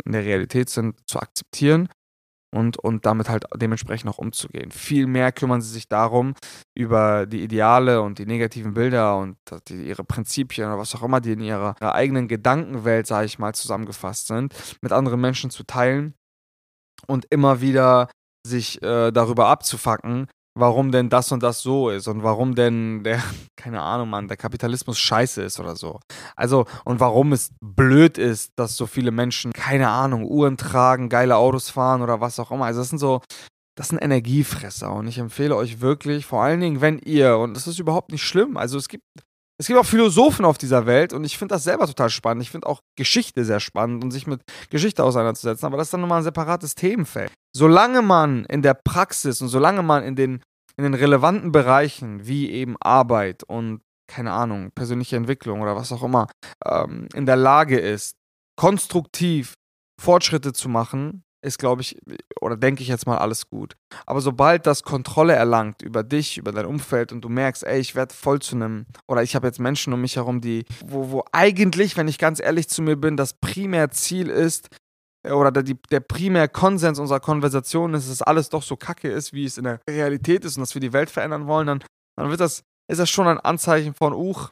in 0.05 0.11
der 0.11 0.23
Realität 0.23 0.69
sind, 0.69 0.95
zu 1.07 1.19
akzeptieren 1.19 1.89
und, 2.53 2.77
und 2.77 3.05
damit 3.05 3.29
halt 3.29 3.45
dementsprechend 3.55 4.09
auch 4.09 4.17
umzugehen. 4.17 4.71
Viel 4.71 5.07
mehr 5.07 5.31
kümmern 5.31 5.61
sie 5.61 5.71
sich 5.71 5.87
darum, 5.87 6.33
über 6.75 7.25
die 7.25 7.43
Ideale 7.43 8.01
und 8.01 8.19
die 8.19 8.25
negativen 8.25 8.73
Bilder 8.73 9.17
und 9.17 9.37
die, 9.67 9.87
ihre 9.87 10.03
Prinzipien 10.03 10.67
oder 10.67 10.77
was 10.77 10.95
auch 10.95 11.03
immer, 11.03 11.21
die 11.21 11.33
in 11.33 11.41
ihrer, 11.41 11.75
ihrer 11.81 11.95
eigenen 11.95 12.27
Gedankenwelt, 12.27 13.07
sage 13.07 13.25
ich 13.25 13.39
mal, 13.39 13.53
zusammengefasst 13.53 14.27
sind, 14.27 14.55
mit 14.81 14.91
anderen 14.91 15.19
Menschen 15.19 15.49
zu 15.49 15.63
teilen 15.63 16.13
und 17.05 17.25
immer 17.29 17.61
wieder 17.61 18.09
sich 18.45 18.81
äh, 18.81 19.11
darüber 19.11 19.47
abzufacken, 19.47 20.27
warum 20.59 20.91
denn 20.91 21.09
das 21.09 21.31
und 21.31 21.43
das 21.43 21.61
so 21.61 21.89
ist 21.89 22.07
und 22.07 22.23
warum 22.23 22.55
denn 22.55 23.03
der, 23.03 23.21
keine 23.57 23.81
Ahnung, 23.81 24.09
Mann, 24.09 24.27
der 24.27 24.37
Kapitalismus 24.37 24.99
scheiße 24.99 25.41
ist 25.41 25.59
oder 25.59 25.75
so. 25.75 25.99
Also, 26.35 26.65
und 26.85 26.99
warum 26.99 27.33
es 27.33 27.51
blöd 27.61 28.17
ist, 28.17 28.51
dass 28.57 28.75
so 28.75 28.85
viele 28.87 29.11
Menschen, 29.11 29.53
keine 29.53 29.89
Ahnung, 29.89 30.25
Uhren 30.25 30.57
tragen, 30.57 31.09
geile 31.09 31.37
Autos 31.37 31.69
fahren 31.69 32.01
oder 32.01 32.21
was 32.21 32.39
auch 32.39 32.51
immer. 32.51 32.65
Also, 32.65 32.81
das 32.81 32.89
sind 32.89 32.99
so, 32.99 33.21
das 33.77 33.89
sind 33.89 33.99
Energiefresser 33.99 34.91
und 34.91 35.07
ich 35.07 35.19
empfehle 35.19 35.55
euch 35.55 35.81
wirklich, 35.81 36.25
vor 36.25 36.41
allen 36.41 36.59
Dingen, 36.59 36.81
wenn 36.81 36.99
ihr, 36.99 37.37
und 37.37 37.53
das 37.53 37.67
ist 37.67 37.79
überhaupt 37.79 38.11
nicht 38.11 38.23
schlimm, 38.23 38.57
also 38.57 38.77
es 38.77 38.87
gibt 38.87 39.03
es 39.59 39.67
gibt 39.67 39.79
auch 39.79 39.85
Philosophen 39.85 40.45
auf 40.45 40.57
dieser 40.57 40.85
Welt 40.85 41.13
und 41.13 41.23
ich 41.23 41.37
finde 41.37 41.55
das 41.55 41.63
selber 41.63 41.87
total 41.87 42.09
spannend. 42.09 42.43
Ich 42.43 42.51
finde 42.51 42.67
auch 42.67 42.81
Geschichte 42.95 43.43
sehr 43.43 43.59
spannend 43.59 44.03
und 44.03 44.11
sich 44.11 44.27
mit 44.27 44.41
Geschichte 44.69 45.03
auseinanderzusetzen, 45.03 45.65
aber 45.65 45.77
das 45.77 45.87
ist 45.87 45.93
dann 45.93 46.01
nochmal 46.01 46.19
ein 46.19 46.23
separates 46.23 46.75
Themenfeld. 46.75 47.31
Solange 47.55 48.01
man 48.01 48.45
in 48.45 48.61
der 48.61 48.75
Praxis 48.75 49.41
und 49.41 49.47
solange 49.47 49.81
man 49.81 50.03
in 50.03 50.15
den, 50.15 50.43
in 50.75 50.83
den 50.83 50.93
relevanten 50.93 51.51
Bereichen 51.51 52.27
wie 52.27 52.51
eben 52.51 52.75
Arbeit 52.79 53.43
und 53.43 53.81
keine 54.07 54.31
Ahnung, 54.31 54.71
persönliche 54.73 55.17
Entwicklung 55.17 55.61
oder 55.61 55.75
was 55.75 55.91
auch 55.91 56.03
immer, 56.03 56.27
ähm, 56.65 57.09
in 57.13 57.25
der 57.25 57.35
Lage 57.35 57.77
ist, 57.79 58.15
konstruktiv 58.55 59.53
Fortschritte 59.99 60.53
zu 60.53 60.69
machen, 60.69 61.23
ist, 61.41 61.59
glaube 61.59 61.81
ich, 61.81 61.97
oder 62.41 62.57
denke 62.57 62.81
ich 62.81 62.89
jetzt 62.89 63.05
mal, 63.05 63.17
alles 63.17 63.49
gut. 63.49 63.75
Aber 64.05 64.21
sobald 64.21 64.65
das 64.65 64.83
Kontrolle 64.83 65.33
erlangt 65.33 65.81
über 65.81 66.03
dich, 66.03 66.37
über 66.37 66.51
dein 66.51 66.65
Umfeld 66.65 67.11
und 67.11 67.21
du 67.21 67.29
merkst, 67.29 67.63
ey, 67.63 67.79
ich 67.79 67.95
werde 67.95 68.13
voll 68.13 68.41
zu 68.41 68.55
einem, 68.55 68.85
oder 69.07 69.23
ich 69.23 69.35
habe 69.35 69.47
jetzt 69.47 69.59
Menschen 69.59 69.93
um 69.93 70.01
mich 70.01 70.15
herum, 70.15 70.41
die, 70.41 70.65
wo, 70.85 71.11
wo 71.11 71.23
eigentlich, 71.31 71.95
wenn 71.97 72.07
ich 72.07 72.17
ganz 72.17 72.39
ehrlich 72.39 72.69
zu 72.69 72.81
mir 72.81 72.95
bin, 72.95 73.17
das 73.17 73.33
Primärziel 73.33 74.29
ist, 74.29 74.69
oder 75.23 75.51
der, 75.51 75.63
der 75.63 75.99
primär 75.99 76.47
Konsens 76.47 76.99
unserer 76.99 77.19
Konversation 77.19 77.93
ist, 77.93 78.09
dass 78.09 78.21
alles 78.21 78.49
doch 78.49 78.63
so 78.63 78.75
kacke 78.77 79.09
ist, 79.09 79.33
wie 79.33 79.45
es 79.45 79.57
in 79.57 79.65
der 79.65 79.81
Realität 79.89 80.45
ist 80.45 80.57
und 80.57 80.61
dass 80.61 80.73
wir 80.73 80.81
die 80.81 80.93
Welt 80.93 81.09
verändern 81.09 81.47
wollen, 81.47 81.67
dann, 81.67 81.83
dann 82.15 82.29
wird 82.29 82.39
das, 82.39 82.63
ist 82.89 82.99
das 82.99 83.09
schon 83.09 83.27
ein 83.27 83.39
Anzeichen 83.39 83.93
von, 83.93 84.13
uch, 84.13 84.51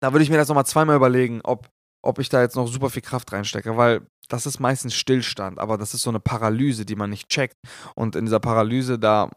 da 0.00 0.12
würde 0.12 0.22
ich 0.22 0.30
mir 0.30 0.36
das 0.36 0.48
nochmal 0.48 0.66
zweimal 0.66 0.96
überlegen, 0.96 1.40
ob, 1.44 1.68
ob 2.02 2.18
ich 2.18 2.28
da 2.28 2.40
jetzt 2.40 2.56
noch 2.56 2.66
super 2.66 2.90
viel 2.90 3.02
Kraft 3.02 3.32
reinstecke, 3.32 3.76
weil 3.76 4.06
das 4.28 4.46
ist 4.46 4.60
meistens 4.60 4.94
Stillstand, 4.94 5.58
aber 5.58 5.76
das 5.76 5.94
ist 5.94 6.02
so 6.02 6.10
eine 6.10 6.20
Paralyse, 6.20 6.84
die 6.84 6.96
man 6.96 7.10
nicht 7.10 7.28
checkt. 7.28 7.56
Und 7.94 8.16
in 8.16 8.24
dieser 8.26 8.40
Paralyse, 8.40 8.98
da 8.98 9.28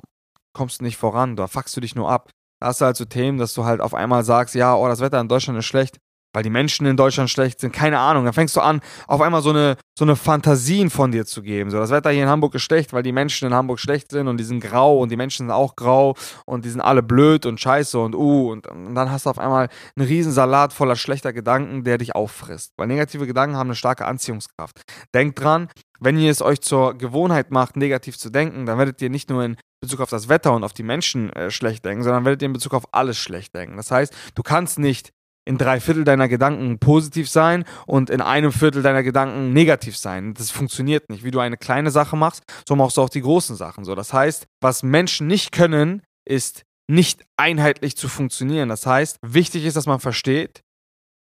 kommst 0.54 0.80
du 0.80 0.84
nicht 0.84 0.98
voran, 0.98 1.36
da 1.36 1.48
fuckst 1.48 1.76
du 1.76 1.82
dich 1.82 1.96
nur 1.96 2.10
ab. 2.10 2.30
Da 2.60 2.68
hast 2.68 2.82
du 2.82 2.86
halt 2.86 2.96
so 2.96 3.06
Themen, 3.06 3.40
dass 3.40 3.54
du 3.54 3.66
halt 3.66 3.82
auf 3.82 3.94
einmal 3.94 4.24
sagst, 4.24 4.56
ja, 4.56 4.76
oh, 4.76 4.88
das 4.88 5.00
Wetter 5.00 5.20
in 5.20 5.28
Deutschland 5.28 5.60
ist 5.60 5.66
schlecht 5.66 5.98
weil 6.34 6.44
die 6.44 6.50
Menschen 6.50 6.86
in 6.86 6.98
Deutschland 6.98 7.30
schlecht 7.30 7.60
sind, 7.60 7.72
keine 7.72 8.00
Ahnung. 8.00 8.26
Dann 8.26 8.34
fängst 8.34 8.56
du 8.56 8.62
an, 8.62 8.82
auf 9.08 9.22
einmal 9.22 9.42
so 9.42 9.52
eine, 9.52 9.78
so 9.98 10.04
eine 10.04 10.16
Fantasien 10.16 10.90
von 10.90 11.12
dir 11.12 11.26
zu 11.26 11.42
geben. 11.42 11.70
So, 11.70 11.78
das 11.78 11.92
Wetter 11.92 12.10
hier 12.10 12.24
in 12.24 12.30
Hamburg 12.30 12.56
ist 12.56 12.64
schlecht, 12.64 12.94
weil 12.94 13.04
die 13.04 13.12
Menschen 13.12 13.48
in 13.48 13.54
Hamburg 13.54 13.80
schlecht 13.80 14.12
sind 14.12 14.28
und 14.28 14.38
die 14.38 14.44
sind 14.44 14.60
grau 14.60 15.00
und 15.00 15.10
die 15.10 15.18
Menschen 15.18 15.48
sind 15.48 15.52
auch 15.52 15.76
grau 15.76 16.16
und 16.46 16.66
die 16.66 16.70
sind 16.70 16.82
alle 16.82 17.04
blöd 17.04 17.46
und 17.46 17.60
scheiße 17.60 17.98
und 18.00 18.16
uh. 18.16 18.52
Und, 18.52 18.68
und 18.68 18.96
dann 18.96 19.12
hast 19.12 19.26
du 19.26 19.30
auf 19.30 19.40
einmal 19.40 19.70
einen 19.96 20.08
Riesensalat 20.08 20.74
voller 20.74 20.96
schlechter 20.96 21.34
Gedanken, 21.34 21.84
der 21.84 21.98
dich 21.98 22.16
auffrisst. 22.16 22.74
Weil 22.78 22.88
negative 22.88 23.28
Gedanken 23.28 23.56
haben 23.56 23.68
eine 23.68 23.76
starke 23.76 24.06
Anziehungskraft. 24.06 24.82
Denkt 25.14 25.40
dran, 25.40 25.70
wenn 26.00 26.18
ihr 26.18 26.32
es 26.32 26.42
euch 26.42 26.62
zur 26.62 26.98
Gewohnheit 26.98 27.52
macht, 27.52 27.78
negativ 27.78 28.18
zu 28.18 28.30
denken, 28.30 28.66
dann 28.66 28.78
werdet 28.78 29.02
ihr 29.02 29.10
nicht 29.10 29.30
nur 29.30 29.44
in 29.44 29.56
Bezug 29.82 30.02
auf 30.02 30.10
das 30.10 30.30
Wetter 30.30 30.54
und 30.54 30.64
auf 30.64 30.74
die 30.74 30.84
Menschen 30.84 31.32
äh, 31.34 31.52
schlecht 31.52 31.86
denken, 31.86 32.04
sondern 32.04 32.26
werdet 32.26 32.42
ihr 32.42 32.48
in 32.48 32.54
Bezug 32.54 32.74
auf 32.74 32.86
alles 32.94 33.18
schlecht 33.18 33.54
denken. 33.54 33.78
Das 33.78 33.92
heißt, 33.92 34.14
du 34.36 34.44
kannst 34.44 34.80
nicht 34.80 35.14
in 35.46 35.58
drei 35.58 35.80
Viertel 35.80 36.04
deiner 36.04 36.28
Gedanken 36.28 36.80
positiv 36.80 37.30
sein 37.30 37.66
und 37.86 38.10
in 38.10 38.22
einem 38.22 38.52
Viertel 38.52 38.82
deiner 38.82 39.04
Gedanken 39.04 39.54
negativ 39.54 39.98
sein. 39.98 40.34
Das 40.34 40.52
funktioniert 40.52 41.10
nicht. 41.10 41.24
Wie 41.24 41.32
du 41.32 41.40
eine 41.40 41.58
kleine 41.58 41.92
Sache 41.92 42.16
machst, 42.16 42.44
so 42.68 42.76
machst 42.76 42.98
du 42.98 43.02
auch 43.02 43.10
die 43.10 43.22
großen 43.22 43.56
Sachen. 43.56 43.84
So, 43.84 43.96
das 43.96 44.14
heißt, 44.14 44.46
was 44.62 44.84
Menschen 44.84 45.28
nicht 45.28 45.52
können, 45.52 46.02
ist 46.26 46.64
nicht 46.90 47.24
einheitlich 47.38 47.98
zu 47.98 48.08
funktionieren. 48.08 48.70
Das 48.70 48.86
heißt, 48.86 49.18
wichtig 49.22 49.66
ist, 49.66 49.76
dass 49.76 49.86
man 49.86 50.00
versteht, 50.00 50.62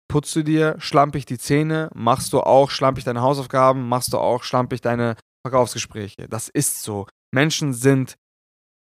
putzt 0.08 0.34
du 0.34 0.42
dir 0.42 0.76
schlampig 0.78 1.24
die 1.24 1.38
Zähne, 1.38 1.90
machst 1.94 2.32
du 2.32 2.40
auch 2.40 2.70
schlampig 2.70 3.04
deine 3.04 3.22
Hausaufgaben, 3.22 3.88
machst 3.88 4.12
du 4.12 4.18
auch 4.18 4.42
schlampig 4.42 4.80
deine 4.80 5.16
Verkaufsgespräche. 5.46 6.28
Das 6.28 6.48
ist 6.48 6.82
so. 6.82 7.06
Menschen 7.32 7.72
sind 7.72 8.16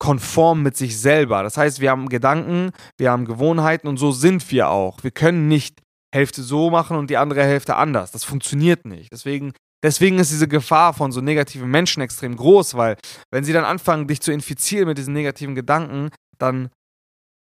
konform 0.02 0.64
mit 0.64 0.76
sich 0.76 1.00
selber. 1.00 1.44
Das 1.44 1.58
heißt, 1.58 1.80
wir 1.80 1.92
haben 1.92 2.10
Gedanken, 2.10 2.72
wir 2.98 3.12
haben 3.12 3.26
Gewohnheiten 3.26 3.88
und 3.88 3.98
so 3.98 4.12
sind 4.12 4.50
wir 4.50 4.70
auch. 4.70 5.04
Wir 5.04 5.12
können 5.12 5.48
nicht 5.48 5.80
Hälfte 6.12 6.42
so 6.42 6.72
machen 6.72 6.98
und 6.98 7.12
die 7.12 7.18
andere 7.18 7.44
Hälfte 7.44 7.76
anders. 7.76 8.10
Das 8.10 8.24
funktioniert 8.24 8.84
nicht. 8.84 9.12
Deswegen, 9.12 9.54
deswegen 9.84 10.18
ist 10.18 10.32
diese 10.32 10.48
Gefahr 10.48 10.96
von 10.96 11.12
so 11.12 11.22
negativen 11.22 11.70
Menschen 11.70 12.02
extrem 12.02 12.36
groß, 12.36 12.74
weil 12.74 12.98
wenn 13.30 13.44
sie 13.44 13.54
dann 13.54 13.64
anfangen, 13.64 14.08
dich 14.08 14.22
zu 14.22 14.32
infizieren 14.32 14.88
mit 14.88 14.98
diesen 14.98 15.14
negativen 15.14 15.54
Gedanken, 15.54 16.10
dann 16.40 16.72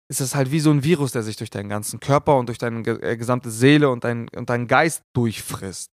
ist 0.07 0.21
es 0.21 0.35
halt 0.35 0.51
wie 0.51 0.59
so 0.59 0.69
ein 0.69 0.83
Virus, 0.83 1.13
der 1.13 1.23
sich 1.23 1.37
durch 1.37 1.49
deinen 1.49 1.69
ganzen 1.69 1.99
Körper 1.99 2.37
und 2.37 2.45
durch 2.45 2.59
deine 2.59 2.87
äh, 2.87 3.17
gesamte 3.17 3.49
Seele 3.49 3.89
und, 3.89 4.03
dein, 4.03 4.29
und 4.35 4.51
deinen 4.51 4.67
Geist 4.67 5.01
durchfrisst. 5.15 5.89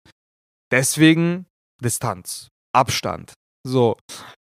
Deswegen 0.69 1.45
Distanz, 1.81 2.49
Abstand. 2.75 3.31
So, 3.65 3.95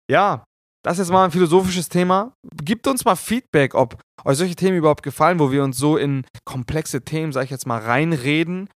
ja, 0.09 0.45
das 0.83 0.95
ist 0.95 1.07
jetzt 1.07 1.13
mal 1.13 1.25
ein 1.25 1.31
philosophisches 1.31 1.89
Thema. 1.89 2.33
Gebt 2.63 2.87
uns 2.87 3.05
mal 3.05 3.17
Feedback, 3.17 3.75
ob 3.75 4.01
euch 4.25 4.39
solche 4.39 4.57
Themen 4.57 4.77
überhaupt 4.77 5.03
gefallen, 5.03 5.39
wo 5.39 5.51
wir 5.53 5.63
uns 5.63 5.79
so 5.79 5.97
in 5.97 6.25
komplexe 6.45 7.03
Themen, 7.03 7.33
sag 7.33 7.45
ich 7.45 7.51
jetzt 7.51 7.67
mal, 7.67 7.81
reinreden, 7.81 8.69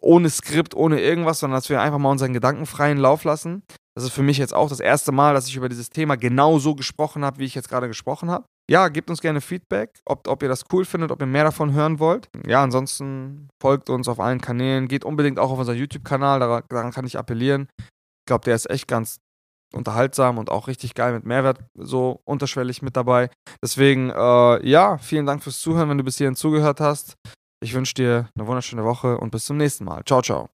ohne 0.00 0.30
Skript, 0.30 0.74
ohne 0.74 1.00
irgendwas, 1.00 1.40
sondern 1.40 1.58
dass 1.58 1.70
wir 1.70 1.80
einfach 1.80 1.98
mal 1.98 2.10
unseren 2.10 2.32
Gedanken 2.32 2.66
freien 2.66 2.98
Lauf 2.98 3.24
lassen. 3.24 3.62
Das 3.94 4.04
ist 4.04 4.12
für 4.12 4.22
mich 4.22 4.36
jetzt 4.36 4.54
auch 4.54 4.68
das 4.68 4.80
erste 4.80 5.10
Mal, 5.10 5.32
dass 5.32 5.48
ich 5.48 5.56
über 5.56 5.70
dieses 5.70 5.88
Thema 5.88 6.16
genau 6.16 6.58
so 6.58 6.74
gesprochen 6.74 7.24
habe, 7.24 7.38
wie 7.38 7.46
ich 7.46 7.54
jetzt 7.54 7.70
gerade 7.70 7.88
gesprochen 7.88 8.30
habe. 8.30 8.44
Ja, 8.70 8.88
gebt 8.88 9.08
uns 9.08 9.22
gerne 9.22 9.40
Feedback, 9.40 10.00
ob, 10.04 10.28
ob 10.28 10.42
ihr 10.42 10.50
das 10.50 10.64
cool 10.72 10.84
findet, 10.84 11.10
ob 11.10 11.20
ihr 11.22 11.26
mehr 11.26 11.44
davon 11.44 11.72
hören 11.72 11.98
wollt. 11.98 12.28
Ja, 12.46 12.62
ansonsten 12.62 13.48
folgt 13.62 13.88
uns 13.88 14.08
auf 14.08 14.20
allen 14.20 14.40
Kanälen, 14.40 14.88
geht 14.88 15.04
unbedingt 15.04 15.38
auch 15.38 15.50
auf 15.50 15.58
unseren 15.58 15.78
YouTube-Kanal, 15.78 16.40
daran, 16.40 16.62
daran 16.68 16.92
kann 16.92 17.06
ich 17.06 17.18
appellieren. 17.18 17.68
Ich 17.78 18.26
glaube, 18.26 18.44
der 18.44 18.56
ist 18.56 18.68
echt 18.68 18.86
ganz 18.88 19.16
unterhaltsam 19.72 20.38
und 20.38 20.50
auch 20.50 20.68
richtig 20.68 20.94
geil 20.94 21.12
mit 21.12 21.24
Mehrwert 21.24 21.58
so 21.74 22.20
unterschwellig 22.24 22.82
mit 22.82 22.96
dabei. 22.96 23.30
Deswegen, 23.62 24.10
äh, 24.10 24.68
ja, 24.68 24.98
vielen 24.98 25.26
Dank 25.26 25.42
fürs 25.42 25.60
Zuhören, 25.60 25.88
wenn 25.88 25.98
du 25.98 26.04
bis 26.04 26.18
hierhin 26.18 26.36
zugehört 26.36 26.80
hast. 26.80 27.16
Ich 27.62 27.74
wünsche 27.74 27.94
dir 27.94 28.28
eine 28.36 28.46
wunderschöne 28.46 28.84
Woche 28.84 29.18
und 29.18 29.30
bis 29.30 29.44
zum 29.44 29.56
nächsten 29.56 29.84
Mal. 29.84 30.04
Ciao, 30.04 30.22
ciao. 30.22 30.55